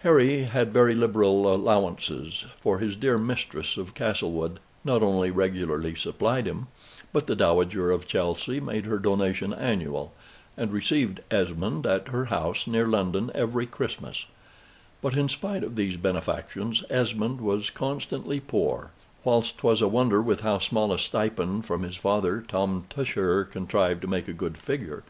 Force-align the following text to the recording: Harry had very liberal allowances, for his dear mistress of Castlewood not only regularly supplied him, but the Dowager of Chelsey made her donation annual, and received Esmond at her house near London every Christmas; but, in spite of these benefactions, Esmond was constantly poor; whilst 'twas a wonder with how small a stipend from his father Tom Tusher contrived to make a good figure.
Harry 0.00 0.42
had 0.42 0.74
very 0.74 0.94
liberal 0.94 1.50
allowances, 1.54 2.44
for 2.60 2.80
his 2.80 2.94
dear 2.94 3.16
mistress 3.16 3.78
of 3.78 3.94
Castlewood 3.94 4.60
not 4.84 5.02
only 5.02 5.30
regularly 5.30 5.94
supplied 5.94 6.44
him, 6.44 6.66
but 7.14 7.26
the 7.26 7.34
Dowager 7.34 7.90
of 7.90 8.06
Chelsey 8.06 8.60
made 8.60 8.84
her 8.84 8.98
donation 8.98 9.54
annual, 9.54 10.12
and 10.54 10.70
received 10.70 11.20
Esmond 11.30 11.86
at 11.86 12.08
her 12.08 12.26
house 12.26 12.66
near 12.66 12.86
London 12.86 13.30
every 13.34 13.66
Christmas; 13.66 14.26
but, 15.00 15.16
in 15.16 15.30
spite 15.30 15.64
of 15.64 15.76
these 15.76 15.96
benefactions, 15.96 16.84
Esmond 16.90 17.40
was 17.40 17.70
constantly 17.70 18.38
poor; 18.38 18.90
whilst 19.24 19.56
'twas 19.56 19.80
a 19.80 19.88
wonder 19.88 20.20
with 20.20 20.42
how 20.42 20.58
small 20.58 20.92
a 20.92 20.98
stipend 20.98 21.64
from 21.64 21.84
his 21.84 21.96
father 21.96 22.44
Tom 22.46 22.84
Tusher 22.90 23.44
contrived 23.44 24.02
to 24.02 24.06
make 24.06 24.28
a 24.28 24.34
good 24.34 24.58
figure. 24.58 25.04